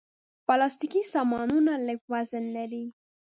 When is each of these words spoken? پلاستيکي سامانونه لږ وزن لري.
پلاستيکي 0.45 1.01
سامانونه 1.13 1.73
لږ 1.87 1.99
وزن 2.11 2.45
لري. 2.57 2.85